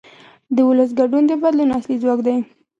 [0.55, 2.35] د ولس ګډون د بدلون اصلي ځواک دی